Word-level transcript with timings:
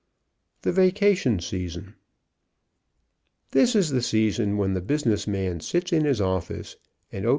THE 0.63 0.71
VACATION 0.71 1.41
SEASON. 1.41 1.93
This 3.51 3.75
is 3.75 3.91
the 3.91 4.01
season 4.01 4.57
when 4.57 4.73
the 4.73 4.81
business 4.81 5.27
man 5.27 5.59
sits 5.59 5.93
in 5.93 6.05
his 6.05 6.19
office 6.19 6.75
and 7.11 7.23
O. 7.27 7.29